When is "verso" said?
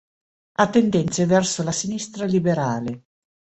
1.27-1.61